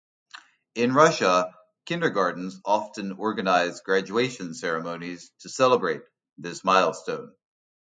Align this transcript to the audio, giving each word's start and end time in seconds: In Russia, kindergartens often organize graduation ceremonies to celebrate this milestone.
In 0.73 0.95
Russia, 0.95 1.53
kindergartens 1.85 2.59
often 2.65 3.11
organize 3.19 3.81
graduation 3.81 4.55
ceremonies 4.55 5.29
to 5.41 5.49
celebrate 5.49 6.01
this 6.39 6.63
milestone. 6.63 7.35